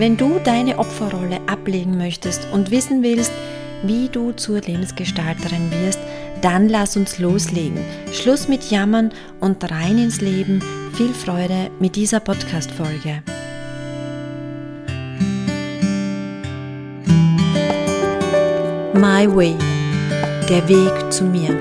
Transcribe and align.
Wenn 0.00 0.16
du 0.16 0.38
deine 0.42 0.78
Opferrolle 0.78 1.40
ablegen 1.46 1.98
möchtest 1.98 2.48
und 2.54 2.70
wissen 2.70 3.02
willst, 3.02 3.32
wie 3.82 4.08
du 4.08 4.32
zur 4.32 4.62
Lebensgestalterin 4.62 5.70
wirst, 5.72 5.98
dann 6.40 6.70
lass 6.70 6.96
uns 6.96 7.18
loslegen. 7.18 7.84
Schluss 8.10 8.48
mit 8.48 8.70
Jammern 8.70 9.12
und 9.40 9.70
rein 9.70 9.98
ins 9.98 10.22
Leben. 10.22 10.64
Viel 10.94 11.12
Freude 11.12 11.70
mit 11.80 11.96
dieser 11.96 12.18
Podcast-Folge. 12.20 13.22
My 18.94 19.28
Way, 19.28 19.54
der 20.48 20.66
Weg 20.66 21.12
zu 21.12 21.24
mir. 21.24 21.60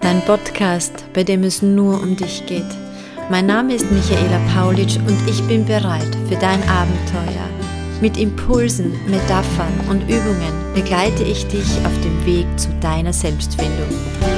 Dein 0.00 0.20
Podcast, 0.26 1.12
bei 1.12 1.24
dem 1.24 1.42
es 1.42 1.60
nur 1.60 2.00
um 2.00 2.14
dich 2.14 2.46
geht. 2.46 2.83
Mein 3.30 3.46
Name 3.46 3.74
ist 3.74 3.90
Michaela 3.90 4.38
Paulitsch 4.54 4.98
und 4.98 5.16
ich 5.26 5.42
bin 5.48 5.64
bereit 5.64 6.14
für 6.28 6.36
dein 6.36 6.62
Abenteuer. 6.68 7.48
Mit 8.02 8.18
Impulsen, 8.18 8.92
Metaphern 9.08 9.72
und 9.88 10.02
Übungen 10.02 10.52
begleite 10.74 11.24
ich 11.24 11.46
dich 11.46 11.66
auf 11.86 12.00
dem 12.02 12.26
Weg 12.26 12.46
zu 12.56 12.68
deiner 12.80 13.14
Selbstfindung. 13.14 13.88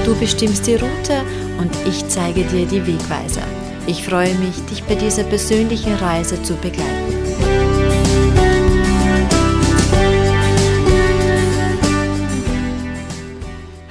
Du 0.05 0.15
bestimmst 0.15 0.69
die 0.69 0.75
Route 0.75 1.23
und 1.59 1.71
ich 1.85 2.07
zeige 2.09 2.45
dir 2.45 2.65
die 2.65 2.87
Wegweiser. 2.87 3.43
Ich 3.89 4.05
freue 4.05 4.35
mich, 4.37 4.65
dich 4.71 4.85
bei 4.85 4.95
dieser 4.95 5.25
persönlichen 5.25 5.95
Reise 5.95 6.41
zu 6.43 6.55
begleiten. 6.55 7.56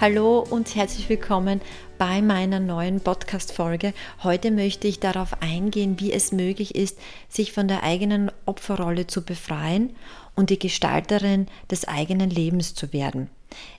Hallo 0.08 0.46
und 0.48 0.76
herzlich 0.76 1.10
willkommen 1.10 1.62
bei 1.98 2.22
meiner 2.22 2.60
neuen 2.60 3.02
Podcast-Folge. 3.02 3.92
Heute 4.22 4.52
möchte 4.52 4.88
ich 4.88 5.00
darauf 5.00 5.42
eingehen, 5.42 6.00
wie 6.00 6.14
es 6.14 6.32
möglich 6.32 6.76
ist, 6.76 7.00
sich 7.28 7.52
von 7.52 7.68
der 7.68 7.82
eigenen 7.82 8.32
Opferrolle 8.46 9.08
zu 9.08 9.24
befreien 9.26 9.96
und 10.36 10.52
die 10.52 10.60
Gestalterin 10.60 11.48
des 11.72 11.88
eigenen 11.88 12.30
Lebens 12.30 12.76
zu 12.76 12.94
werden. 12.94 13.32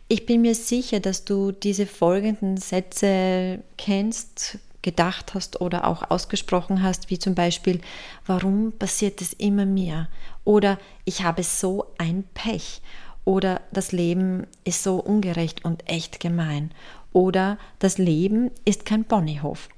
Ich 0.09 0.27
bin 0.27 0.41
mir 0.41 0.57
sicher, 0.57 0.99
dass 0.99 1.25
du 1.25 1.53
diese 1.53 1.87
folgenden 1.87 2.57
Sätze 2.57 3.63
kennst, 3.79 4.59
gedacht 4.83 5.33
hast 5.35 5.61
oder 5.61 5.87
auch 5.87 6.11
ausgesprochen 6.11 6.83
hast, 6.83 7.09
wie 7.09 7.21
zum 7.21 7.37
Beispiel, 7.37 7.81
warum 8.27 8.73
passiert 8.73 9.23
es 9.23 9.33
immer 9.33 9.65
mir? 9.65 10.09
Oder 10.43 10.81
ich 11.05 11.23
habe 11.23 11.45
so 11.45 11.87
ein 11.99 12.25
Pech 12.35 12.81
oder 13.27 13.61
das 13.73 13.93
Leben 13.93 14.47
ist 14.65 14.83
so 14.83 14.97
ungerecht 14.97 15.65
und 15.65 15.87
echt 15.91 16.21
gemein. 16.21 16.71
Oder 17.13 17.59
das 17.81 17.99
Leben 17.99 18.51
ist 18.65 18.87
kein 18.87 19.05
Ponyhof. 19.05 19.69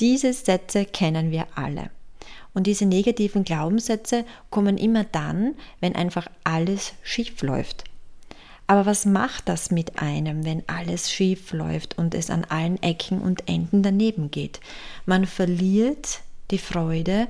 Diese 0.00 0.32
Sätze 0.32 0.86
kennen 0.86 1.30
wir 1.30 1.46
alle. 1.54 1.90
Und 2.54 2.66
diese 2.66 2.86
negativen 2.86 3.44
Glaubenssätze 3.44 4.24
kommen 4.48 4.78
immer 4.78 5.04
dann, 5.04 5.54
wenn 5.80 5.94
einfach 5.94 6.26
alles 6.42 6.94
schief 7.02 7.42
läuft. 7.42 7.84
Aber 8.66 8.86
was 8.86 9.04
macht 9.04 9.48
das 9.48 9.70
mit 9.70 10.00
einem, 10.00 10.46
wenn 10.46 10.66
alles 10.66 11.10
schief 11.12 11.52
läuft 11.52 11.98
und 11.98 12.14
es 12.14 12.30
an 12.30 12.44
allen 12.44 12.82
Ecken 12.82 13.20
und 13.20 13.46
Enden 13.46 13.82
daneben 13.82 14.30
geht? 14.30 14.60
Man 15.04 15.26
verliert 15.26 16.20
die 16.50 16.58
Freude, 16.58 17.28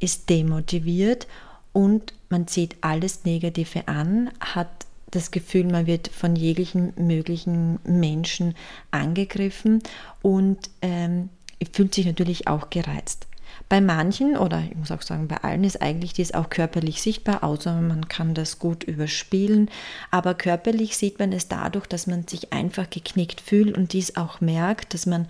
ist 0.00 0.28
demotiviert 0.28 1.26
und 1.72 2.12
man 2.28 2.46
zieht 2.46 2.76
alles 2.82 3.24
Negative 3.24 3.88
an, 3.88 4.30
hat 4.40 4.87
das 5.10 5.30
Gefühl, 5.30 5.64
man 5.64 5.86
wird 5.86 6.08
von 6.08 6.36
jeglichen 6.36 6.92
möglichen 6.96 7.78
Menschen 7.84 8.54
angegriffen 8.90 9.82
und 10.22 10.58
ähm, 10.82 11.30
fühlt 11.72 11.94
sich 11.94 12.06
natürlich 12.06 12.46
auch 12.48 12.70
gereizt. 12.70 13.26
Bei 13.68 13.80
manchen 13.80 14.36
oder 14.36 14.62
ich 14.70 14.76
muss 14.76 14.90
auch 14.90 15.02
sagen, 15.02 15.28
bei 15.28 15.38
allen 15.38 15.64
ist 15.64 15.82
eigentlich 15.82 16.14
dies 16.14 16.32
auch 16.32 16.48
körperlich 16.48 17.02
sichtbar, 17.02 17.44
außer 17.44 17.80
man 17.80 18.08
kann 18.08 18.32
das 18.32 18.58
gut 18.58 18.84
überspielen. 18.84 19.70
Aber 20.10 20.34
körperlich 20.34 20.96
sieht 20.96 21.18
man 21.18 21.32
es 21.32 21.48
dadurch, 21.48 21.86
dass 21.86 22.06
man 22.06 22.26
sich 22.26 22.52
einfach 22.52 22.88
geknickt 22.88 23.40
fühlt 23.40 23.76
und 23.76 23.92
dies 23.92 24.16
auch 24.16 24.40
merkt, 24.40 24.94
dass 24.94 25.04
man 25.04 25.26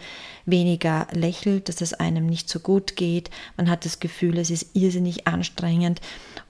weniger 0.46 1.08
lächelt, 1.12 1.68
dass 1.68 1.80
es 1.80 1.94
einem 1.94 2.26
nicht 2.26 2.48
so 2.48 2.60
gut 2.60 2.94
geht. 2.94 3.30
Man 3.56 3.68
hat 3.68 3.84
das 3.84 3.98
Gefühl, 3.98 4.38
es 4.38 4.50
ist 4.50 4.76
irrsinnig 4.76 5.26
anstrengend 5.26 6.00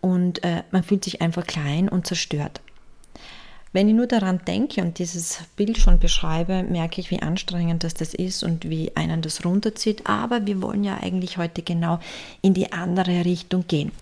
und 0.02 0.44
äh, 0.44 0.64
man 0.70 0.82
fühlt 0.82 1.04
sich 1.04 1.22
einfach 1.22 1.46
klein 1.46 1.88
und 1.88 2.06
zerstört. 2.06 2.60
Wenn 3.78 3.88
ich 3.88 3.94
nur 3.94 4.08
daran 4.08 4.40
denke 4.44 4.82
und 4.82 4.98
dieses 4.98 5.38
Bild 5.54 5.78
schon 5.78 6.00
beschreibe, 6.00 6.64
merke 6.64 7.00
ich, 7.00 7.12
wie 7.12 7.22
anstrengend 7.22 7.84
das, 7.84 7.94
das 7.94 8.12
ist 8.12 8.42
und 8.42 8.68
wie 8.68 8.90
einen 8.96 9.22
das 9.22 9.44
runterzieht. 9.44 10.04
Aber 10.04 10.44
wir 10.48 10.60
wollen 10.60 10.82
ja 10.82 10.98
eigentlich 11.00 11.38
heute 11.38 11.62
genau 11.62 12.00
in 12.42 12.54
die 12.54 12.72
andere 12.72 13.24
Richtung 13.24 13.68
gehen. 13.68 13.92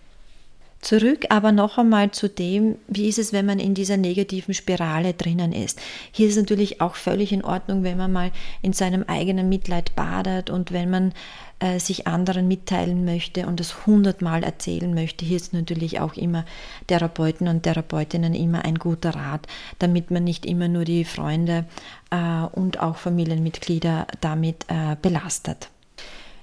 Zurück 0.86 1.24
aber 1.30 1.50
noch 1.50 1.78
einmal 1.78 2.12
zu 2.12 2.28
dem, 2.28 2.76
wie 2.86 3.08
ist 3.08 3.18
es, 3.18 3.32
wenn 3.32 3.44
man 3.44 3.58
in 3.58 3.74
dieser 3.74 3.96
negativen 3.96 4.54
Spirale 4.54 5.14
drinnen 5.14 5.52
ist. 5.52 5.80
Hier 6.12 6.28
ist 6.28 6.36
natürlich 6.36 6.80
auch 6.80 6.94
völlig 6.94 7.32
in 7.32 7.44
Ordnung, 7.44 7.82
wenn 7.82 7.96
man 7.96 8.12
mal 8.12 8.30
in 8.62 8.72
seinem 8.72 9.02
eigenen 9.02 9.48
Mitleid 9.48 9.96
badet 9.96 10.48
und 10.48 10.70
wenn 10.70 10.88
man 10.88 11.12
äh, 11.58 11.80
sich 11.80 12.06
anderen 12.06 12.46
mitteilen 12.46 13.04
möchte 13.04 13.48
und 13.48 13.58
es 13.58 13.84
hundertmal 13.84 14.44
erzählen 14.44 14.94
möchte. 14.94 15.24
Hier 15.24 15.38
ist 15.38 15.52
natürlich 15.52 15.98
auch 15.98 16.14
immer 16.14 16.44
Therapeuten 16.86 17.48
und 17.48 17.64
Therapeutinnen 17.64 18.32
immer 18.32 18.64
ein 18.64 18.76
guter 18.76 19.10
Rat, 19.10 19.48
damit 19.80 20.12
man 20.12 20.22
nicht 20.22 20.46
immer 20.46 20.68
nur 20.68 20.84
die 20.84 21.04
Freunde 21.04 21.64
äh, 22.12 22.44
und 22.52 22.78
auch 22.78 22.98
Familienmitglieder 22.98 24.06
damit 24.20 24.66
äh, 24.68 24.94
belastet. 25.02 25.68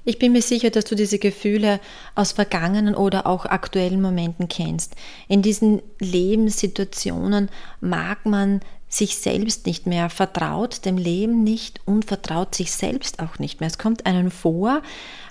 Ich 0.05 0.19
bin 0.19 0.33
mir 0.33 0.41
sicher, 0.41 0.69
dass 0.69 0.85
du 0.85 0.95
diese 0.95 1.17
Gefühle 1.17 1.79
aus 2.13 2.33
vergangenen 2.33 2.93
oder 2.93 3.25
auch 3.25 3.45
aktuellen 3.45 4.01
Momenten 4.01 4.49
kennst. 4.49 4.95
In 5.29 5.41
diesen 5.41 5.81
Lebenssituationen 5.99 7.49
mag 7.79 8.25
man 8.25 8.59
sich 8.89 9.17
selbst 9.17 9.65
nicht 9.65 9.87
mehr, 9.87 10.09
vertraut 10.09 10.85
dem 10.85 10.97
Leben 10.97 11.43
nicht 11.43 11.79
und 11.85 12.05
vertraut 12.05 12.53
sich 12.53 12.71
selbst 12.71 13.19
auch 13.19 13.39
nicht 13.39 13.59
mehr. 13.59 13.67
Es 13.67 13.77
kommt 13.77 14.05
einem 14.05 14.29
vor, 14.29 14.83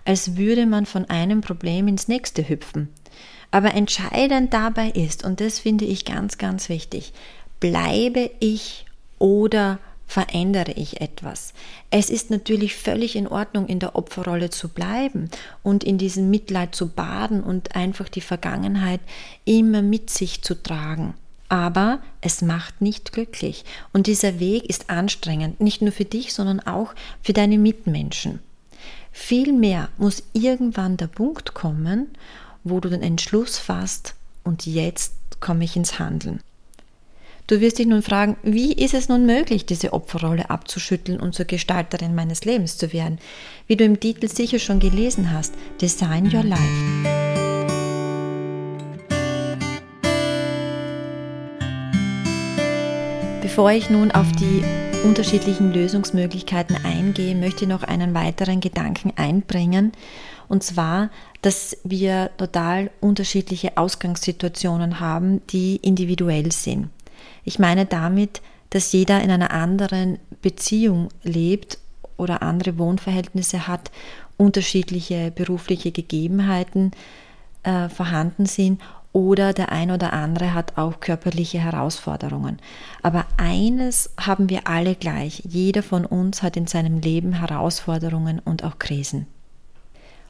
als 0.04 0.36
würde 0.36 0.66
man 0.66 0.86
von 0.86 1.08
einem 1.08 1.42
Problem 1.42 1.86
ins 1.86 2.08
nächste 2.08 2.48
hüpfen. 2.48 2.88
Aber 3.50 3.74
entscheidend 3.74 4.52
dabei 4.54 4.88
ist, 4.88 5.22
und 5.22 5.40
das 5.40 5.58
finde 5.60 5.84
ich 5.84 6.06
ganz, 6.06 6.38
ganz 6.38 6.68
wichtig, 6.70 7.12
bleibe 7.60 8.30
ich 8.40 8.86
oder 9.18 9.78
verändere 10.12 10.72
ich 10.72 11.00
etwas. 11.00 11.54
Es 11.90 12.10
ist 12.10 12.30
natürlich 12.30 12.76
völlig 12.76 13.16
in 13.16 13.26
Ordnung, 13.26 13.66
in 13.66 13.78
der 13.78 13.96
Opferrolle 13.96 14.50
zu 14.50 14.68
bleiben 14.68 15.30
und 15.62 15.84
in 15.84 15.96
diesem 15.96 16.28
Mitleid 16.28 16.74
zu 16.74 16.88
baden 16.88 17.42
und 17.42 17.74
einfach 17.74 18.10
die 18.10 18.20
Vergangenheit 18.20 19.00
immer 19.46 19.80
mit 19.80 20.10
sich 20.10 20.42
zu 20.42 20.54
tragen 20.54 21.14
aber 21.48 22.00
es 22.22 22.40
macht 22.40 22.80
nicht 22.80 23.12
glücklich. 23.12 23.66
Und 23.92 24.06
dieser 24.06 24.40
Weg 24.40 24.64
ist 24.70 24.88
anstrengend, 24.88 25.60
nicht 25.60 25.82
nur 25.82 25.92
für 25.92 26.06
dich, 26.06 26.32
sondern 26.32 26.60
auch 26.60 26.94
für 27.20 27.34
deine 27.34 27.58
Mitmenschen. 27.58 28.38
Vielmehr 29.12 29.90
muss 29.98 30.22
irgendwann 30.32 30.96
der 30.96 31.08
Punkt 31.08 31.52
kommen, 31.52 32.06
wo 32.64 32.80
du 32.80 32.88
den 32.88 33.02
Entschluss 33.02 33.58
fasst 33.58 34.14
und 34.44 34.64
jetzt 34.64 35.12
komme 35.40 35.64
ich 35.64 35.76
ins 35.76 35.98
Handeln. 35.98 36.40
Du 37.48 37.60
wirst 37.60 37.78
dich 37.80 37.86
nun 37.86 38.02
fragen, 38.02 38.36
wie 38.44 38.72
ist 38.72 38.94
es 38.94 39.08
nun 39.08 39.26
möglich, 39.26 39.66
diese 39.66 39.92
Opferrolle 39.92 40.48
abzuschütteln 40.48 41.18
und 41.18 41.34
zur 41.34 41.44
Gestalterin 41.44 42.14
meines 42.14 42.44
Lebens 42.44 42.78
zu 42.78 42.92
werden? 42.92 43.18
Wie 43.66 43.76
du 43.76 43.84
im 43.84 43.98
Titel 43.98 44.28
sicher 44.28 44.60
schon 44.60 44.78
gelesen 44.78 45.32
hast, 45.32 45.54
Design 45.80 46.32
Your 46.32 46.44
Life. 46.44 46.60
Bevor 53.42 53.72
ich 53.72 53.90
nun 53.90 54.12
auf 54.12 54.30
die 54.32 54.62
unterschiedlichen 55.04 55.72
Lösungsmöglichkeiten 55.72 56.76
eingehe, 56.84 57.34
möchte 57.34 57.64
ich 57.64 57.68
noch 57.68 57.82
einen 57.82 58.14
weiteren 58.14 58.60
Gedanken 58.60 59.12
einbringen. 59.16 59.90
Und 60.48 60.62
zwar, 60.62 61.10
dass 61.42 61.76
wir 61.82 62.30
total 62.38 62.92
unterschiedliche 63.00 63.76
Ausgangssituationen 63.76 65.00
haben, 65.00 65.44
die 65.48 65.76
individuell 65.82 66.52
sind. 66.52 66.88
Ich 67.44 67.58
meine 67.58 67.86
damit, 67.86 68.42
dass 68.70 68.92
jeder 68.92 69.22
in 69.22 69.30
einer 69.30 69.50
anderen 69.50 70.18
Beziehung 70.40 71.08
lebt 71.22 71.78
oder 72.16 72.42
andere 72.42 72.78
Wohnverhältnisse 72.78 73.66
hat, 73.66 73.90
unterschiedliche 74.36 75.30
berufliche 75.30 75.92
Gegebenheiten 75.92 76.92
äh, 77.62 77.88
vorhanden 77.88 78.46
sind 78.46 78.80
oder 79.12 79.52
der 79.52 79.70
ein 79.72 79.90
oder 79.90 80.14
andere 80.14 80.54
hat 80.54 80.78
auch 80.78 81.00
körperliche 81.00 81.58
Herausforderungen. 81.58 82.58
Aber 83.02 83.26
eines 83.36 84.10
haben 84.18 84.48
wir 84.48 84.66
alle 84.66 84.94
gleich. 84.94 85.42
Jeder 85.46 85.82
von 85.82 86.06
uns 86.06 86.42
hat 86.42 86.56
in 86.56 86.66
seinem 86.66 86.98
Leben 86.98 87.34
Herausforderungen 87.34 88.38
und 88.38 88.64
auch 88.64 88.78
Krisen. 88.78 89.26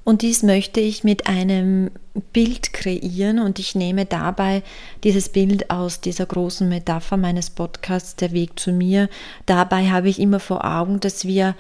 Und 0.04 0.22
dies 0.22 0.43
möchte 0.43 0.81
ich 0.81 1.04
mit 1.04 1.28
einem 1.28 1.90
Bild 2.32 2.72
kreieren 2.72 3.38
und 3.38 3.58
ich 3.58 3.75
nehme 3.75 4.04
dabei 4.04 4.62
dieses 5.04 5.28
Bild 5.28 5.70
aus 5.70 6.00
dieser 6.00 6.26
großen 6.26 6.69
Metapher 6.69 7.16
meines 7.16 7.50
Podcasts 7.50 8.16
Der 8.16 8.32
Weg 8.32 8.58
zu 8.58 8.72
mir. 8.72 9.08
Dabei 9.46 9.90
habe 9.90 10.08
ich 10.08 10.19
immer 10.19 10.40
vor 10.40 10.64
Augen, 10.64 10.99
dass 10.99 11.25
wir 11.25 11.54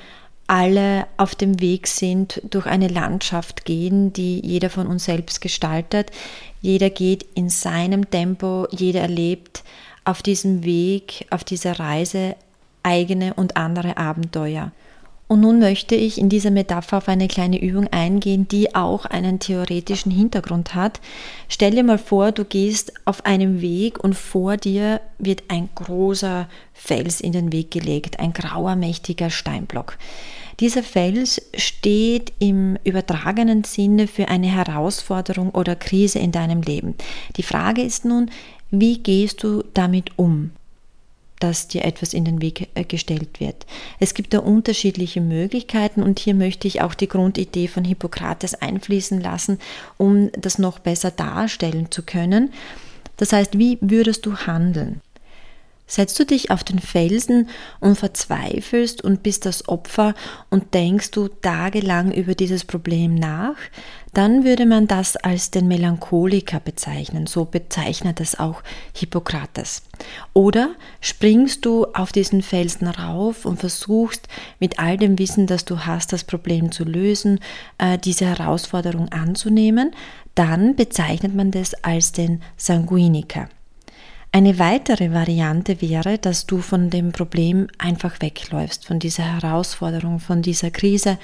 alle 0.48 1.06
auf 1.16 1.34
dem 1.36 1.60
Weg 1.60 1.86
sind, 1.86 2.42
durch 2.50 2.66
eine 2.66 2.88
Landschaft 2.88 3.64
gehen, 3.64 4.12
die 4.12 4.40
jeder 4.44 4.70
von 4.70 4.88
uns 4.88 5.04
selbst 5.04 5.40
gestaltet. 5.40 6.10
Jeder 6.60 6.90
geht 6.90 7.24
in 7.34 7.48
seinem 7.48 8.10
Tempo, 8.10 8.66
jeder 8.70 9.02
erlebt 9.02 9.62
auf 10.04 10.20
diesem 10.20 10.64
Weg, 10.64 11.26
auf 11.30 11.44
dieser 11.44 11.78
Reise 11.78 12.34
eigene 12.82 13.34
und 13.34 13.56
andere 13.56 13.96
Abenteuer. 13.96 14.72
Und 15.32 15.40
nun 15.40 15.60
möchte 15.60 15.94
ich 15.94 16.18
in 16.18 16.28
dieser 16.28 16.50
Metapher 16.50 16.98
auf 16.98 17.08
eine 17.08 17.26
kleine 17.26 17.58
Übung 17.58 17.88
eingehen, 17.90 18.48
die 18.48 18.74
auch 18.74 19.06
einen 19.06 19.38
theoretischen 19.38 20.12
Hintergrund 20.12 20.74
hat. 20.74 21.00
Stell 21.48 21.70
dir 21.70 21.84
mal 21.84 21.96
vor, 21.96 22.32
du 22.32 22.44
gehst 22.44 22.92
auf 23.06 23.24
einem 23.24 23.62
Weg 23.62 24.04
und 24.04 24.12
vor 24.14 24.58
dir 24.58 25.00
wird 25.16 25.44
ein 25.48 25.70
großer 25.74 26.50
Fels 26.74 27.22
in 27.22 27.32
den 27.32 27.50
Weg 27.50 27.70
gelegt, 27.70 28.20
ein 28.20 28.34
grauer, 28.34 28.76
mächtiger 28.76 29.30
Steinblock. 29.30 29.96
Dieser 30.60 30.82
Fels 30.82 31.40
steht 31.56 32.34
im 32.38 32.76
übertragenen 32.84 33.64
Sinne 33.64 34.08
für 34.08 34.28
eine 34.28 34.48
Herausforderung 34.48 35.48
oder 35.52 35.76
Krise 35.76 36.18
in 36.18 36.32
deinem 36.32 36.60
Leben. 36.60 36.94
Die 37.38 37.42
Frage 37.42 37.80
ist 37.80 38.04
nun, 38.04 38.30
wie 38.70 38.98
gehst 38.98 39.42
du 39.42 39.64
damit 39.72 40.10
um? 40.18 40.50
Dass 41.42 41.66
dir 41.66 41.84
etwas 41.84 42.14
in 42.14 42.24
den 42.24 42.40
Weg 42.40 42.68
äh, 42.74 42.84
gestellt 42.84 43.40
wird. 43.40 43.66
Es 43.98 44.14
gibt 44.14 44.32
da 44.32 44.38
unterschiedliche 44.38 45.20
Möglichkeiten 45.20 46.02
und 46.02 46.18
hier 46.18 46.34
möchte 46.34 46.68
ich 46.68 46.82
auch 46.82 46.94
die 46.94 47.08
Grundidee 47.08 47.66
von 47.66 47.84
Hippokrates 47.84 48.54
einfließen 48.54 49.20
lassen, 49.20 49.58
um 49.98 50.30
das 50.32 50.58
noch 50.58 50.78
besser 50.78 51.10
darstellen 51.10 51.90
zu 51.90 52.02
können. 52.02 52.52
Das 53.16 53.32
heißt, 53.32 53.58
wie 53.58 53.78
würdest 53.80 54.24
du 54.26 54.36
handeln? 54.36 55.00
Setzt 55.86 56.18
du 56.18 56.24
dich 56.24 56.50
auf 56.50 56.64
den 56.64 56.78
Felsen 56.78 57.50
und 57.80 57.98
verzweifelst 57.98 59.02
und 59.02 59.22
bist 59.22 59.44
das 59.44 59.68
Opfer 59.68 60.14
und 60.48 60.72
denkst 60.72 61.10
du 61.10 61.28
tagelang 61.28 62.12
über 62.12 62.34
dieses 62.34 62.64
Problem 62.64 63.14
nach, 63.14 63.56
dann 64.14 64.44
würde 64.44 64.64
man 64.64 64.86
das 64.86 65.16
als 65.16 65.50
den 65.50 65.68
Melancholiker 65.68 66.60
bezeichnen. 66.60 67.26
So 67.26 67.44
bezeichnet 67.44 68.20
es 68.20 68.38
auch 68.38 68.62
Hippokrates. 68.94 69.82
Oder 70.32 70.74
springst 71.00 71.64
du 71.64 71.86
auf 71.92 72.12
diesen 72.12 72.42
Felsen 72.42 72.86
rauf 72.86 73.44
und 73.44 73.60
versuchst 73.60 74.28
mit 74.60 74.78
all 74.78 74.96
dem 74.96 75.18
Wissen, 75.18 75.46
das 75.46 75.64
du 75.64 75.80
hast, 75.80 76.12
das 76.12 76.24
Problem 76.24 76.72
zu 76.72 76.84
lösen, 76.84 77.40
äh, 77.78 77.98
diese 77.98 78.26
Herausforderung 78.26 79.08
anzunehmen, 79.08 79.92
dann 80.34 80.76
bezeichnet 80.76 81.34
man 81.34 81.50
das 81.50 81.74
als 81.84 82.12
den 82.12 82.42
Sanguiniker. 82.56 83.48
Eine 84.34 84.58
weitere 84.58 85.12
Variante 85.12 85.82
wäre, 85.82 86.16
dass 86.16 86.46
du 86.46 86.62
von 86.62 86.88
dem 86.88 87.12
Problem 87.12 87.68
einfach 87.76 88.20
wegläufst, 88.20 88.86
von 88.86 88.98
dieser 88.98 89.24
Herausforderung, 89.24 90.20
von 90.20 90.40
dieser 90.40 90.70
Krise, 90.70 91.18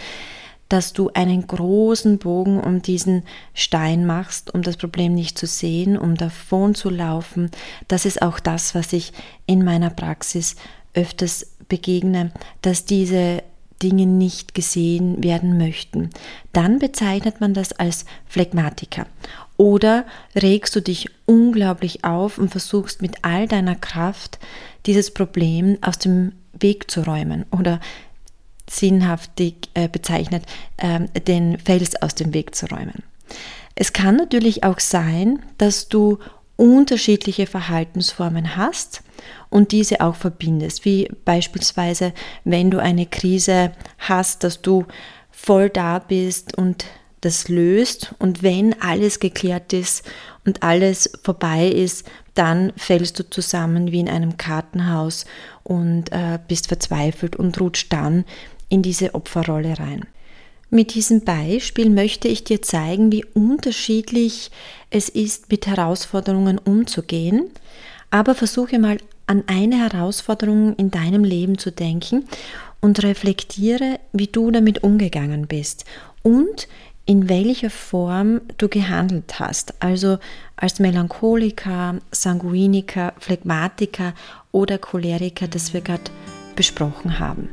dass 0.69 0.93
du 0.93 1.08
einen 1.14 1.46
großen 1.46 2.19
Bogen 2.19 2.60
um 2.60 2.82
diesen 2.82 3.22
Stein 3.55 4.05
machst, 4.05 4.52
um 4.55 4.60
das 4.60 4.76
Problem 4.76 5.14
nicht 5.14 5.38
zu 5.38 5.46
sehen, 5.46 5.96
um 5.96 6.16
davon 6.16 6.75
zu 6.75 6.90
laufen. 6.90 7.50
Das 7.88 8.05
ist 8.05 8.20
auch 8.20 8.40
das, 8.40 8.75
was 8.75 8.93
ich 8.93 9.14
in 9.46 9.64
meiner 9.64 9.88
Praxis 9.88 10.56
öfters 10.93 11.46
begegne, 11.66 12.31
dass 12.61 12.84
diese 12.84 13.43
Dinge 13.82 14.06
nicht 14.06 14.54
gesehen 14.54 15.22
werden 15.22 15.58
möchten. 15.58 16.10
Dann 16.52 16.78
bezeichnet 16.78 17.40
man 17.40 17.54
das 17.54 17.72
als 17.72 18.04
Phlegmatiker. 18.26 19.06
Oder 19.56 20.06
regst 20.34 20.75
du 20.76 20.80
dich 20.80 21.10
unglaublich 21.26 22.04
auf 22.04 22.38
und 22.38 22.50
versuchst 22.50 23.02
mit 23.02 23.16
all 23.22 23.48
deiner 23.48 23.75
Kraft 23.75 24.38
dieses 24.86 25.12
Problem 25.12 25.78
aus 25.80 25.98
dem 25.98 26.32
Weg 26.52 26.90
zu 26.90 27.02
räumen 27.02 27.44
oder 27.50 27.80
sinnhaftig 28.70 29.70
äh, 29.75 29.88
bezeichnet, 29.88 30.44
äh, 30.76 31.00
den 31.20 31.58
Fels 31.58 32.00
aus 32.00 32.14
dem 32.14 32.34
Weg 32.34 32.54
zu 32.54 32.66
räumen. 32.66 33.02
Es 33.75 33.92
kann 33.92 34.16
natürlich 34.16 34.64
auch 34.64 34.80
sein, 34.80 35.40
dass 35.56 35.88
du 35.88 36.19
unterschiedliche 36.58 37.46
Verhaltensformen 37.46 38.56
hast 38.56 39.02
und 39.49 39.70
diese 39.70 40.00
auch 40.00 40.16
verbindest, 40.16 40.84
wie 40.84 41.08
beispielsweise, 41.25 42.12
wenn 42.44 42.70
du 42.70 42.78
eine 42.78 43.06
Krise 43.06 43.72
hast, 43.99 44.43
dass 44.43 44.60
du 44.60 44.84
voll 45.31 45.70
da 45.70 46.00
bist 46.00 46.58
und 46.58 46.84
das 47.20 47.49
löst 47.49 48.14
und 48.19 48.43
wenn 48.43 48.81
alles 48.82 49.20
geklärt 49.20 49.72
ist 49.72 50.05
und 50.44 50.62
alles 50.64 51.10
vorbei 51.22 51.69
ist, 51.69 52.06
dann 52.34 52.72
fällst 52.76 53.19
du 53.19 53.31
zusammen 53.31 53.93
wie 53.93 54.00
in 54.00 54.08
einem 54.08 54.37
Kartenhaus 54.37 55.26
und 55.62 56.11
äh, 56.11 56.40
bist 56.49 56.66
verzweifelt 56.66 57.37
und 57.37 57.61
rutscht 57.61 57.93
dann 57.93 58.25
in 58.69 58.82
diese 58.82 59.14
Opferrolle 59.14 59.78
rein. 59.78 60.06
Mit 60.70 60.94
diesem 60.94 61.23
Beispiel 61.23 61.88
möchte 61.88 62.29
ich 62.29 62.44
dir 62.44 62.61
zeigen, 62.61 63.11
wie 63.11 63.25
unterschiedlich 63.25 64.50
es 64.91 65.09
ist, 65.09 65.50
mit 65.50 65.67
Herausforderungen 65.67 66.59
umzugehen, 66.59 67.50
aber 68.11 68.35
versuche 68.35 68.79
mal 68.79 68.99
an 69.26 69.44
eine 69.47 69.79
Herausforderung 69.79 70.76
in 70.76 70.91
deinem 70.91 71.25
Leben 71.25 71.56
zu 71.56 71.73
denken 71.73 72.26
und 72.81 73.03
reflektiere, 73.03 73.99
wie 74.12 74.26
du 74.26 74.50
damit 74.50 74.82
umgegangen 74.82 75.47
bist 75.47 75.87
und 76.23 76.69
in 77.06 77.31
welcher 77.31 77.71
Form 77.71 78.43
du 78.59 78.69
gehandelt 78.69 79.41
hast, 79.41 79.73
also 79.82 80.19
als 80.56 80.79
Melancholiker, 80.79 81.97
Sanguiniker, 82.11 83.14
Phlegmatiker 83.19 84.12
oder 84.53 84.76
Choleriker, 84.76 85.49
das 85.49 85.73
wir 85.73 85.81
gerade 85.81 86.11
besprochen 86.55 87.19
haben. 87.19 87.49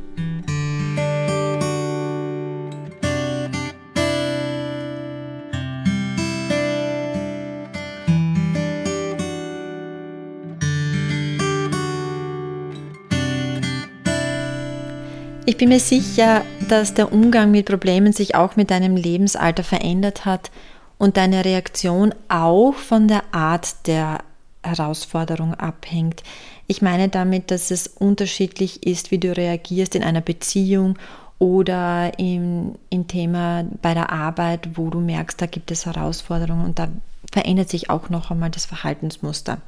Ich 15.48 15.56
bin 15.56 15.68
mir 15.68 15.78
sicher, 15.78 16.44
dass 16.68 16.94
der 16.94 17.12
Umgang 17.12 17.52
mit 17.52 17.66
Problemen 17.66 18.12
sich 18.12 18.34
auch 18.34 18.56
mit 18.56 18.72
deinem 18.72 18.96
Lebensalter 18.96 19.62
verändert 19.62 20.24
hat 20.24 20.50
und 20.98 21.16
deine 21.16 21.44
Reaktion 21.44 22.12
auch 22.28 22.74
von 22.74 23.06
der 23.06 23.22
Art 23.30 23.86
der 23.86 24.24
Herausforderung 24.64 25.54
abhängt. 25.54 26.24
Ich 26.66 26.82
meine 26.82 27.08
damit, 27.08 27.52
dass 27.52 27.70
es 27.70 27.86
unterschiedlich 27.86 28.84
ist, 28.84 29.12
wie 29.12 29.18
du 29.18 29.36
reagierst 29.36 29.94
in 29.94 30.02
einer 30.02 30.20
Beziehung 30.20 30.98
oder 31.38 32.18
im, 32.18 32.74
im 32.90 33.06
Thema 33.06 33.66
bei 33.82 33.94
der 33.94 34.10
Arbeit, 34.10 34.70
wo 34.74 34.90
du 34.90 34.98
merkst, 34.98 35.40
da 35.40 35.46
gibt 35.46 35.70
es 35.70 35.86
Herausforderungen 35.86 36.64
und 36.64 36.80
da 36.80 36.88
verändert 37.32 37.68
sich 37.68 37.90
auch 37.90 38.08
noch 38.10 38.30
einmal 38.30 38.50
das 38.50 38.66
Verhaltensmuster. 38.66 39.58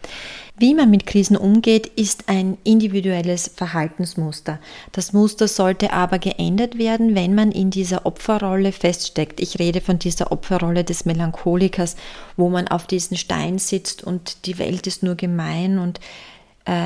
Wie 0.56 0.74
man 0.74 0.90
mit 0.90 1.06
Krisen 1.06 1.36
umgeht, 1.36 1.86
ist 1.86 2.28
ein 2.28 2.58
individuelles 2.64 3.50
Verhaltensmuster. 3.54 4.58
Das 4.92 5.12
Muster 5.12 5.46
sollte 5.46 5.92
aber 5.92 6.18
geändert 6.18 6.78
werden, 6.78 7.14
wenn 7.14 7.34
man 7.34 7.52
in 7.52 7.70
dieser 7.70 8.06
Opferrolle 8.06 8.72
feststeckt. 8.72 9.40
Ich 9.40 9.58
rede 9.58 9.80
von 9.80 9.98
dieser 9.98 10.32
Opferrolle 10.32 10.84
des 10.84 11.04
Melancholikers, 11.04 11.96
wo 12.36 12.48
man 12.48 12.68
auf 12.68 12.86
diesen 12.86 13.16
Stein 13.16 13.58
sitzt 13.58 14.02
und 14.02 14.46
die 14.46 14.58
Welt 14.58 14.86
ist 14.86 15.02
nur 15.02 15.14
gemein 15.14 15.78
und 15.78 16.00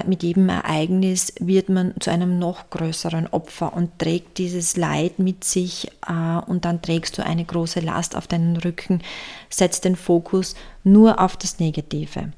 mit 0.07 0.23
jedem 0.23 0.49
Ereignis 0.49 1.33
wird 1.41 1.69
man 1.69 1.95
zu 1.99 2.11
einem 2.11 2.39
noch 2.39 2.71
größeren 2.71 3.27
Opfer 3.27 3.75
und 3.75 3.99
trägt 3.99 4.39
dieses 4.39 4.77
Leid 4.77 5.19
mit 5.19 5.43
sich 5.43 5.91
äh, 6.07 6.39
und 6.47 6.65
dann 6.65 6.83
trägst 6.83 7.19
du 7.19 7.25
eine 7.25 7.45
große 7.45 7.81
Last 7.81 8.17
auf 8.17 8.27
deinen 8.27 8.57
Rücken, 8.57 9.03
setzt 9.51 9.85
den 9.85 9.97
Fokus 9.97 10.55
nur 10.85 11.21
auf 11.21 11.37
das 11.37 11.59
Negative. 11.59 12.33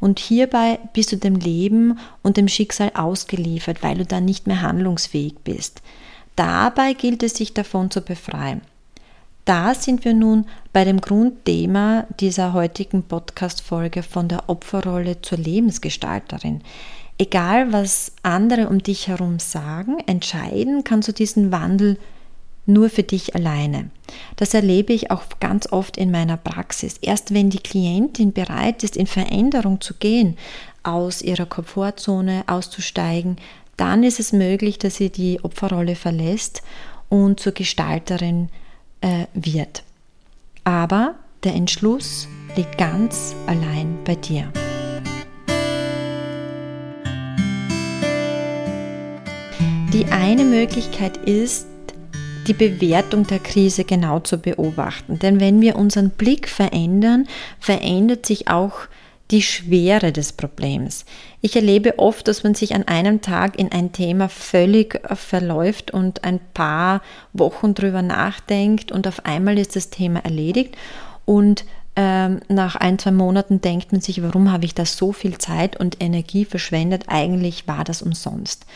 Und 0.00 0.18
hierbei 0.18 0.80
bist 0.92 1.12
du 1.12 1.16
dem 1.16 1.36
Leben 1.36 1.98
und 2.22 2.36
dem 2.36 2.48
Schicksal 2.48 2.90
ausgeliefert, 2.94 3.82
weil 3.82 3.98
du 3.98 4.04
dann 4.04 4.24
nicht 4.24 4.46
mehr 4.46 4.60
handlungsfähig 4.60 5.36
bist. 5.44 5.80
Dabei 6.36 6.94
gilt 6.94 7.22
es, 7.22 7.36
sich 7.36 7.54
davon 7.54 7.90
zu 7.90 8.00
befreien. 8.00 8.60
Da 9.44 9.74
sind 9.74 10.06
wir 10.06 10.14
nun 10.14 10.46
bei 10.72 10.84
dem 10.84 11.02
Grundthema 11.02 12.06
dieser 12.18 12.54
heutigen 12.54 13.02
Podcast-Folge 13.02 14.02
von 14.02 14.26
der 14.26 14.48
Opferrolle 14.48 15.20
zur 15.20 15.36
Lebensgestalterin. 15.36 16.62
Egal, 17.18 17.70
was 17.70 18.12
andere 18.22 18.70
um 18.70 18.82
dich 18.82 19.08
herum 19.08 19.38
sagen, 19.38 19.98
entscheiden 20.06 20.82
kannst 20.82 21.08
du 21.08 21.12
diesen 21.12 21.52
Wandel 21.52 21.98
nur 22.64 22.88
für 22.88 23.02
dich 23.02 23.34
alleine. 23.34 23.90
Das 24.36 24.54
erlebe 24.54 24.94
ich 24.94 25.10
auch 25.10 25.24
ganz 25.40 25.70
oft 25.70 25.98
in 25.98 26.10
meiner 26.10 26.38
Praxis. 26.38 26.96
Erst 27.02 27.34
wenn 27.34 27.50
die 27.50 27.58
Klientin 27.58 28.32
bereit 28.32 28.82
ist, 28.82 28.96
in 28.96 29.06
Veränderung 29.06 29.82
zu 29.82 29.92
gehen, 29.92 30.38
aus 30.82 31.20
ihrer 31.20 31.44
Komfortzone 31.44 32.44
auszusteigen, 32.46 33.36
dann 33.76 34.04
ist 34.04 34.20
es 34.20 34.32
möglich, 34.32 34.78
dass 34.78 34.96
sie 34.96 35.10
die 35.10 35.44
Opferrolle 35.44 35.96
verlässt 35.96 36.62
und 37.10 37.40
zur 37.40 37.52
Gestalterin 37.52 38.48
äh, 39.04 39.26
wird. 39.34 39.82
Aber 40.64 41.14
der 41.44 41.54
Entschluss 41.54 42.26
liegt 42.56 42.78
ganz 42.78 43.36
allein 43.46 43.98
bei 44.04 44.14
dir. 44.14 44.50
Die 49.92 50.06
eine 50.06 50.44
Möglichkeit 50.44 51.18
ist, 51.18 51.66
die 52.48 52.54
Bewertung 52.54 53.26
der 53.26 53.38
Krise 53.38 53.84
genau 53.84 54.20
zu 54.20 54.38
beobachten. 54.38 55.18
Denn 55.18 55.38
wenn 55.38 55.60
wir 55.60 55.76
unseren 55.76 56.10
Blick 56.10 56.48
verändern, 56.48 57.26
verändert 57.60 58.26
sich 58.26 58.48
auch 58.48 58.72
die 59.34 59.42
Schwere 59.42 60.12
des 60.12 60.32
Problems. 60.32 61.04
Ich 61.40 61.56
erlebe 61.56 61.98
oft, 61.98 62.28
dass 62.28 62.44
man 62.44 62.54
sich 62.54 62.72
an 62.72 62.86
einem 62.86 63.20
Tag 63.20 63.58
in 63.58 63.72
ein 63.72 63.90
Thema 63.90 64.28
völlig 64.28 65.00
verläuft 65.12 65.90
und 65.90 66.22
ein 66.22 66.38
paar 66.54 67.02
Wochen 67.32 67.74
drüber 67.74 68.00
nachdenkt 68.00 68.92
und 68.92 69.08
auf 69.08 69.26
einmal 69.26 69.58
ist 69.58 69.74
das 69.74 69.90
Thema 69.90 70.20
erledigt 70.20 70.76
und 71.24 71.64
ähm, 71.96 72.40
nach 72.48 72.74
ein, 72.74 72.98
zwei 72.98 73.12
Monaten 73.12 73.60
denkt 73.60 73.92
man 73.92 74.00
sich, 74.00 74.20
warum 74.22 74.50
habe 74.50 74.64
ich 74.64 74.74
da 74.74 74.84
so 74.84 75.12
viel 75.12 75.38
Zeit 75.38 75.78
und 75.78 76.02
Energie 76.02 76.44
verschwendet? 76.44 77.04
Eigentlich 77.06 77.68
war 77.68 77.84
das 77.84 78.02
umsonst. 78.02 78.66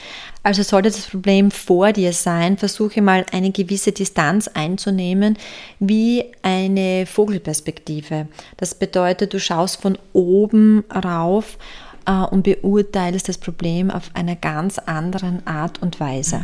Also 0.44 0.62
sollte 0.62 0.88
das 0.90 1.08
Problem 1.08 1.50
vor 1.50 1.92
dir 1.92 2.12
sein, 2.12 2.56
versuche 2.56 3.02
mal 3.02 3.26
eine 3.32 3.50
gewisse 3.50 3.90
Distanz 3.90 4.46
einzunehmen, 4.46 5.36
wie 5.80 6.26
eine 6.42 7.06
Vogelperspektive. 7.06 8.28
Das 8.56 8.76
bedeutet, 8.76 9.34
du 9.34 9.40
schaust 9.40 9.82
von 9.82 9.98
oben 10.12 10.84
rauf 10.94 11.58
äh, 12.06 12.12
und 12.12 12.44
beurteilst 12.44 13.28
das 13.28 13.38
Problem 13.38 13.90
auf 13.90 14.10
einer 14.14 14.36
ganz 14.36 14.78
anderen 14.78 15.44
Art 15.44 15.82
und 15.82 15.98
Weise. 15.98 16.42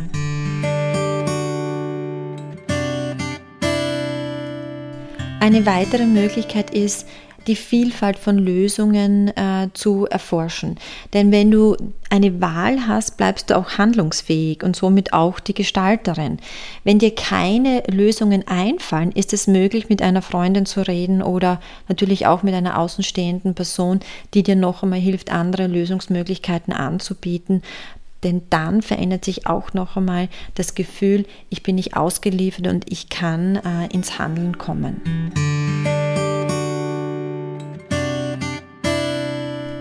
Eine 5.39 5.65
weitere 5.65 6.05
Möglichkeit 6.05 6.71
ist, 6.71 7.07
die 7.47 7.55
Vielfalt 7.55 8.17
von 8.17 8.37
Lösungen 8.37 9.27
äh, 9.35 9.69
zu 9.73 10.05
erforschen. 10.05 10.77
Denn 11.13 11.31
wenn 11.31 11.51
du 11.51 11.77
eine 12.09 12.41
Wahl 12.41 12.87
hast, 12.87 13.17
bleibst 13.17 13.49
du 13.49 13.57
auch 13.57 13.77
handlungsfähig 13.77 14.63
und 14.63 14.75
somit 14.75 15.13
auch 15.13 15.39
die 15.39 15.53
Gestalterin. 15.53 16.39
Wenn 16.83 16.99
dir 16.99 17.13
keine 17.13 17.83
Lösungen 17.87 18.47
einfallen, 18.47 19.11
ist 19.11 19.33
es 19.33 19.47
möglich, 19.47 19.89
mit 19.89 20.01
einer 20.01 20.21
Freundin 20.21 20.65
zu 20.65 20.81
reden 20.81 21.21
oder 21.21 21.59
natürlich 21.87 22.25
auch 22.25 22.41
mit 22.41 22.53
einer 22.53 22.79
außenstehenden 22.79 23.53
Person, 23.53 23.99
die 24.33 24.43
dir 24.43 24.55
noch 24.55 24.83
einmal 24.83 24.99
hilft, 24.99 25.31
andere 25.31 25.67
Lösungsmöglichkeiten 25.67 26.73
anzubieten 26.73 27.61
denn 28.23 28.43
dann 28.49 28.81
verändert 28.81 29.25
sich 29.25 29.47
auch 29.47 29.73
noch 29.73 29.97
einmal 29.97 30.29
das 30.55 30.75
Gefühl, 30.75 31.25
ich 31.49 31.63
bin 31.63 31.75
nicht 31.75 31.95
ausgeliefert 31.95 32.67
und 32.67 32.91
ich 32.91 33.09
kann 33.09 33.57
äh, 33.57 33.87
ins 33.93 34.19
Handeln 34.19 34.57
kommen. 34.57 35.01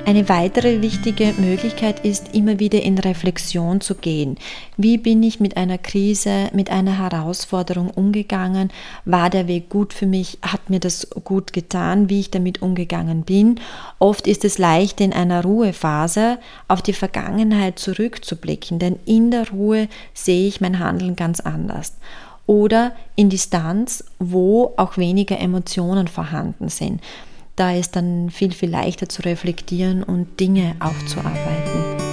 Eine 0.06 0.28
weitere 0.28 0.82
wichtige 0.82 1.32
Möglichkeit 1.38 2.04
ist, 2.04 2.34
immer 2.34 2.58
wieder 2.58 2.82
in 2.82 2.98
Reflexion 2.98 3.80
zu 3.80 3.94
gehen. 3.94 4.36
Wie 4.76 4.98
bin 4.98 5.22
ich 5.22 5.40
mit 5.40 5.56
einer 5.56 5.78
Krise, 5.78 6.50
mit 6.52 6.70
einer 6.70 6.98
Herausforderung 6.98 7.88
umgegangen? 7.88 8.70
War 9.06 9.30
der 9.30 9.48
Weg 9.48 9.70
gut 9.70 9.94
für 9.94 10.04
mich? 10.04 10.36
Hat 10.42 10.68
mir 10.68 10.78
das 10.78 11.08
gut 11.24 11.54
getan, 11.54 12.10
wie 12.10 12.20
ich 12.20 12.30
damit 12.30 12.60
umgegangen 12.60 13.22
bin? 13.22 13.58
Oft 13.98 14.26
ist 14.26 14.44
es 14.44 14.58
leicht, 14.58 15.00
in 15.00 15.14
einer 15.14 15.42
Ruhephase 15.42 16.38
auf 16.68 16.82
die 16.82 16.92
Vergangenheit 16.92 17.78
zurückzublicken, 17.78 18.78
denn 18.78 18.98
in 19.06 19.30
der 19.30 19.48
Ruhe 19.48 19.88
sehe 20.12 20.46
ich 20.46 20.60
mein 20.60 20.80
Handeln 20.80 21.16
ganz 21.16 21.40
anders 21.40 21.94
oder 22.46 22.92
in 23.16 23.30
Distanz, 23.30 24.04
wo 24.18 24.74
auch 24.76 24.98
weniger 24.98 25.38
Emotionen 25.38 26.08
vorhanden 26.08 26.68
sind. 26.68 27.00
Da 27.56 27.72
ist 27.72 27.94
dann 27.94 28.30
viel, 28.30 28.52
viel 28.52 28.70
leichter 28.70 29.08
zu 29.08 29.22
reflektieren 29.22 30.02
und 30.02 30.40
Dinge 30.40 30.74
aufzuarbeiten. 30.80 32.04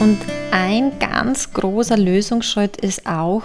Und 0.00 0.18
ein 0.52 0.98
ganz 1.00 1.52
großer 1.52 1.96
Lösungsschritt 1.96 2.76
ist 2.76 3.06
auch, 3.06 3.44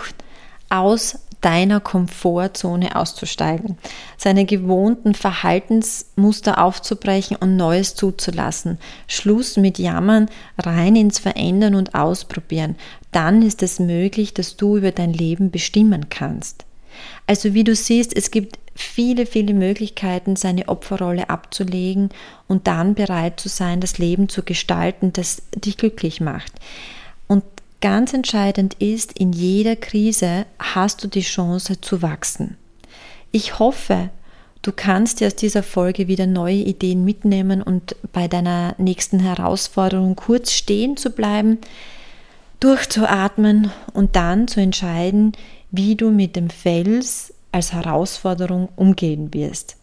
aus 0.69 1.19
deiner 1.41 1.79
Komfortzone 1.79 2.95
auszusteigen, 2.95 3.77
seine 4.17 4.45
gewohnten 4.45 5.15
Verhaltensmuster 5.15 6.61
aufzubrechen 6.61 7.37
und 7.37 7.55
Neues 7.55 7.95
zuzulassen. 7.95 8.77
Schluss 9.07 9.57
mit 9.57 9.79
Jammern, 9.79 10.29
rein 10.57 10.95
ins 10.95 11.17
Verändern 11.17 11.75
und 11.75 11.95
Ausprobieren. 11.95 12.75
Dann 13.11 13.41
ist 13.41 13.63
es 13.63 13.79
möglich, 13.79 14.33
dass 14.33 14.57
du 14.57 14.77
über 14.77 14.91
dein 14.91 15.13
Leben 15.13 15.49
bestimmen 15.49 16.09
kannst. 16.09 16.65
Also 17.27 17.53
wie 17.53 17.63
du 17.63 17.75
siehst, 17.75 18.15
es 18.15 18.31
gibt 18.31 18.59
viele, 18.75 19.25
viele 19.25 19.53
Möglichkeiten, 19.53 20.35
seine 20.35 20.69
Opferrolle 20.69 21.29
abzulegen 21.29 22.09
und 22.47 22.67
dann 22.67 22.95
bereit 22.95 23.39
zu 23.39 23.49
sein, 23.49 23.81
das 23.81 23.97
Leben 23.97 24.29
zu 24.29 24.43
gestalten, 24.43 25.11
das 25.13 25.43
dich 25.53 25.77
glücklich 25.77 26.21
macht. 26.21 26.53
Und 27.27 27.43
ganz 27.81 28.13
entscheidend 28.13 28.75
ist, 28.75 29.19
in 29.19 29.33
jeder 29.33 29.75
Krise 29.75 30.45
hast 30.59 31.03
du 31.03 31.07
die 31.07 31.21
Chance 31.21 31.81
zu 31.81 32.01
wachsen. 32.01 32.57
Ich 33.31 33.59
hoffe, 33.59 34.09
du 34.61 34.71
kannst 34.71 35.19
dir 35.19 35.27
aus 35.27 35.35
dieser 35.35 35.63
Folge 35.63 36.07
wieder 36.07 36.25
neue 36.25 36.55
Ideen 36.55 37.03
mitnehmen 37.03 37.61
und 37.61 37.95
bei 38.13 38.27
deiner 38.27 38.75
nächsten 38.77 39.19
Herausforderung 39.19 40.15
kurz 40.15 40.51
stehen 40.51 40.97
zu 40.97 41.11
bleiben, 41.11 41.59
durchzuatmen 42.59 43.71
und 43.93 44.15
dann 44.15 44.47
zu 44.47 44.59
entscheiden, 44.59 45.33
wie 45.71 45.95
du 45.95 46.11
mit 46.11 46.35
dem 46.35 46.49
Fels 46.49 47.33
als 47.51 47.73
Herausforderung 47.73 48.69
umgehen 48.75 49.33
wirst. 49.33 49.75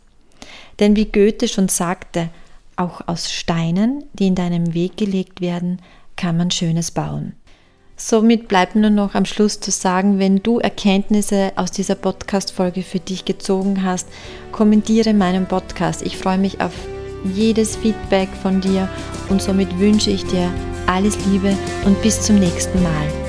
Denn 0.78 0.96
wie 0.96 1.06
Goethe 1.06 1.48
schon 1.48 1.68
sagte, 1.68 2.28
auch 2.76 3.00
aus 3.06 3.32
Steinen, 3.32 4.04
die 4.12 4.26
in 4.26 4.34
deinem 4.34 4.74
Weg 4.74 4.96
gelegt 4.96 5.40
werden, 5.40 5.80
kann 6.16 6.36
man 6.36 6.50
Schönes 6.50 6.90
bauen. 6.90 7.34
Somit 7.96 8.46
bleibt 8.48 8.76
nur 8.76 8.90
noch 8.90 9.14
am 9.14 9.24
Schluss 9.24 9.58
zu 9.58 9.70
sagen, 9.70 10.18
wenn 10.18 10.42
du 10.42 10.58
Erkenntnisse 10.58 11.52
aus 11.56 11.70
dieser 11.70 11.94
Podcast-Folge 11.94 12.82
für 12.82 13.00
dich 13.00 13.24
gezogen 13.24 13.82
hast, 13.82 14.08
kommentiere 14.52 15.14
meinen 15.14 15.46
Podcast. 15.46 16.02
Ich 16.02 16.18
freue 16.18 16.36
mich 16.36 16.60
auf 16.60 16.74
jedes 17.24 17.76
Feedback 17.76 18.28
von 18.42 18.60
dir 18.60 18.88
und 19.30 19.40
somit 19.40 19.78
wünsche 19.78 20.10
ich 20.10 20.24
dir 20.26 20.52
alles 20.86 21.16
Liebe 21.26 21.56
und 21.86 22.00
bis 22.02 22.20
zum 22.20 22.38
nächsten 22.38 22.82
Mal. 22.82 23.25